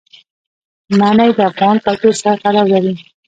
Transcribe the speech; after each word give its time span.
منی 0.99 1.29
د 1.37 1.39
افغان 1.49 1.75
کلتور 1.85 2.13
سره 2.21 2.35
تړاو 2.43 2.65
لري. 2.73 2.93